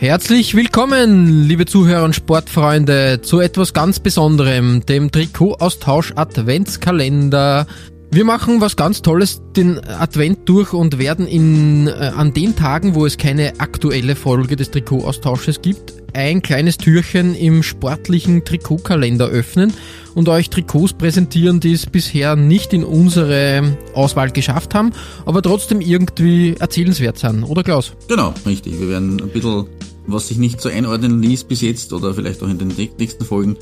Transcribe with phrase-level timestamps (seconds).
[0.00, 7.66] Herzlich willkommen, liebe Zuhörer und Sportfreunde, zu etwas ganz Besonderem, dem Trikot-Austausch Adventskalender.
[8.10, 12.94] Wir machen was ganz Tolles den Advent durch und werden in, äh, an den Tagen,
[12.94, 19.74] wo es keine aktuelle Folge des Trikotaustausches gibt, ein kleines Türchen im sportlichen Trikotkalender öffnen
[20.14, 24.92] und euch Trikots präsentieren, die es bisher nicht in unsere Auswahl geschafft haben,
[25.26, 27.92] aber trotzdem irgendwie erzählenswert sind, oder Klaus?
[28.08, 28.80] Genau, richtig.
[28.80, 29.66] Wir werden ein bisschen,
[30.12, 33.56] was sich nicht so einordnen ließ bis jetzt oder vielleicht auch in den nächsten Folgen,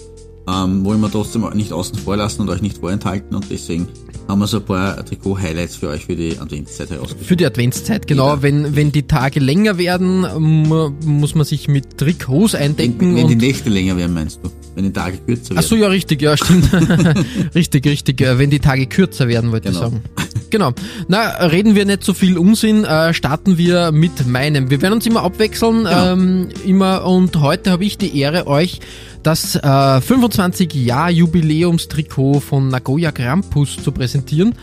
[0.48, 3.88] ähm, wollen wir trotzdem nicht außen vor lassen und euch nicht vorenthalten und deswegen
[4.28, 7.27] haben wir so ein paar Trikot-Highlights für euch für die Adventszeit herausgesucht.
[7.27, 8.28] Für die Adventszeit, genau.
[8.28, 8.42] Ja.
[8.42, 10.27] Wenn, wenn die Tage länger werden,
[11.02, 13.16] muss man sich mit Trikots eindecken.
[13.16, 14.50] Wenn, wenn die Nächte länger werden, meinst du?
[14.74, 15.58] Wenn die Tage kürzer werden?
[15.58, 16.68] Ach so, ja, richtig, ja, stimmt.
[17.55, 18.20] richtig, richtig.
[18.20, 19.86] Wenn die Tage kürzer werden, wollte genau.
[19.86, 20.02] ich sagen.
[20.50, 20.72] Genau.
[21.08, 24.70] Na, reden wir nicht so viel Unsinn, äh, starten wir mit meinem.
[24.70, 26.12] Wir werden uns immer abwechseln, genau.
[26.12, 28.80] ähm, immer und heute habe ich die Ehre, euch
[29.22, 34.55] das äh, 25-Jahr-Jubiläumstrikot von Nagoya Grampus zu präsentieren.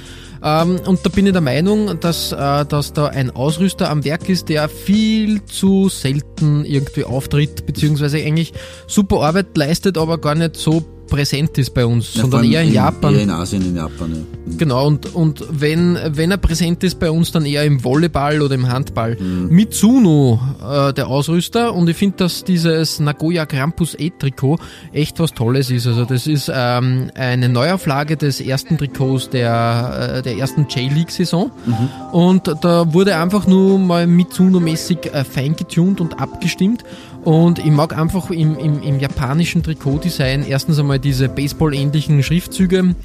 [0.44, 4.30] Ähm, und da bin ich der Meinung, dass, äh, dass da ein Ausrüster am Werk
[4.30, 8.54] ist, der viel zu selten irgendwie auftritt, beziehungsweise eigentlich
[8.88, 12.70] super Arbeit leistet, aber gar nicht so präsent ist bei uns, ja, sondern eher in,
[12.70, 13.16] in, Japan.
[13.16, 14.12] Eher in Asien, in Japan.
[14.14, 14.54] Ja.
[14.58, 18.56] Genau, und, und wenn, wenn er präsent ist bei uns, dann eher im Volleyball oder
[18.56, 19.18] im Handball.
[19.20, 19.48] Mhm.
[19.50, 24.58] Mitsuno, äh, der Ausrüster, und ich finde, dass dieses Nagoya Krampus E-Trikot
[24.94, 25.88] echt was Tolles ist.
[25.88, 31.52] Also das ist ähm, eine Neuauflage des ersten Trikots der, äh, der ersten J-League-Saison.
[31.66, 31.90] Mhm.
[32.12, 36.84] Und da wurde einfach nur mal Mitsuno-mäßig äh, fein getuned und abgestimmt.
[37.26, 42.96] Und ich mag einfach im, im, im japanischen Trikotdesign erstens einmal diese Baseball-ähnlichen Schriftzüge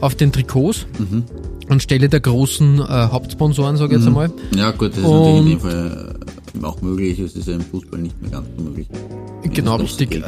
[0.00, 0.86] auf den Trikots.
[0.98, 1.24] Mhm.
[1.68, 4.18] Anstelle der großen äh, Hauptsponsoren, sage ich jetzt mhm.
[4.18, 4.32] einmal.
[4.56, 6.14] Ja, gut, das ist Und natürlich in dem Fall
[6.60, 7.18] äh, auch möglich.
[7.18, 8.88] Es ist ja im Fußball nicht mehr ganz so möglich.
[9.52, 10.24] Genau, richtig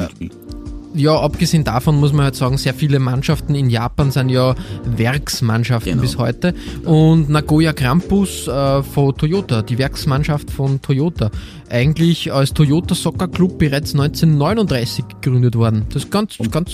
[0.93, 4.55] ja, abgesehen davon muss man halt sagen, sehr viele Mannschaften in Japan sind ja
[4.85, 6.01] Werksmannschaften genau.
[6.01, 6.53] bis heute.
[6.83, 11.29] Und Nagoya Krampus äh, von Toyota, die Werksmannschaft von Toyota,
[11.69, 15.85] eigentlich als Toyota Soccer Club bereits 1939 gegründet worden.
[15.93, 16.71] Das ist ganz, ganz,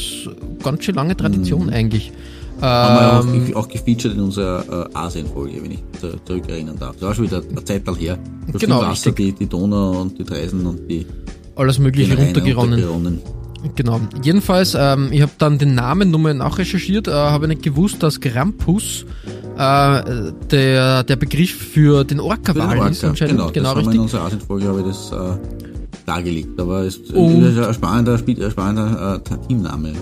[0.63, 1.73] ganz schön lange Tradition mhm.
[1.73, 2.11] eigentlich.
[2.61, 5.83] Haben ähm, wir auch, auch gefeatured in unserer äh, Asien-Folge, wenn ich
[6.23, 6.93] zurückerinnern darf.
[6.95, 8.17] Das war schon wieder eine Zeit her.
[8.53, 11.05] genau, Wasser, die, die Donau und die Dreisen und die
[11.55, 13.21] alles mögliche runtergeronnen.
[13.75, 13.99] Genau.
[14.21, 19.05] Jedenfalls, ähm, ich habe dann den Namen nochmal nachrecherchiert, äh, habe nicht gewusst, dass Grampus
[19.57, 23.37] äh, der, der Begriff für den Orca-Wal ist anscheinend.
[23.37, 23.95] Genau, genau das richtig.
[23.95, 25.37] in unserer Asienfolge habe ich das äh,
[26.05, 29.93] dargelegt, aber es ist, ist ein spannender, ein spannender äh, Teamname.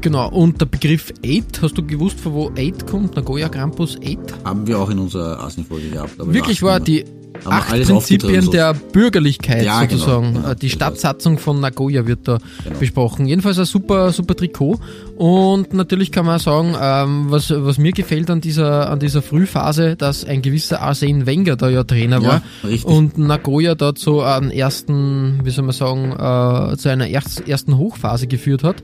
[0.00, 3.14] Genau, und der Begriff Aid, hast du gewusst, von wo Aid kommt?
[3.14, 4.18] Nagoya Grampus Aid?
[4.44, 6.14] Haben wir auch in unserer Asienfolge gehabt.
[6.18, 7.04] Wirklich war die
[7.44, 10.26] acht Prinzipien der Bürgerlichkeit ja, genau, sozusagen.
[10.28, 12.78] Genau, genau, die Stadtsatzung von Nagoya wird da genau.
[12.78, 13.26] besprochen.
[13.26, 14.78] Jedenfalls ein super, super Trikot.
[15.16, 19.96] Und natürlich kann man sagen, ähm, was, was mir gefällt an dieser, an dieser Frühphase,
[19.96, 22.84] dass ein gewisser Arsene Wenger da ja Trainer war richtig.
[22.84, 28.26] und Nagoya dort so einen ersten, wie soll man sagen, äh, zu einer ersten Hochphase
[28.26, 28.82] geführt hat.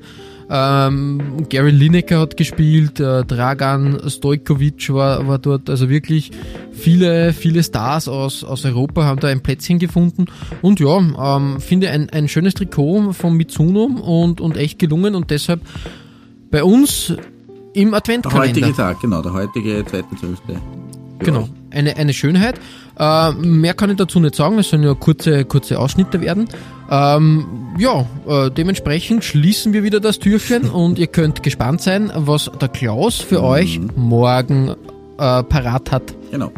[0.51, 6.31] Ähm, Gary Lineker hat gespielt, äh, Dragan Stojkovic war, war dort, also wirklich
[6.73, 10.27] viele, viele Stars aus, aus Europa haben da ein Plätzchen gefunden.
[10.63, 10.97] Und ja,
[11.37, 15.61] ähm, finde ein, ein schönes Trikot von Mitsuno und, und echt gelungen und deshalb
[16.51, 17.15] bei uns
[17.75, 18.53] im Adventkalender.
[18.53, 20.05] Der heutige Tag, genau, der heutige 2.12.
[21.21, 22.61] Genau, eine, eine Schönheit.
[22.99, 26.49] Äh, mehr kann ich dazu nicht sagen, es sollen ja kurze, kurze Ausschnitte werden.
[26.91, 32.51] Ähm, ja, äh, dementsprechend schließen wir wieder das Türchen und ihr könnt gespannt sein, was
[32.61, 33.45] der Klaus für mhm.
[33.45, 34.71] euch morgen
[35.19, 36.15] äh, parat hat.
[36.31, 36.51] Genau.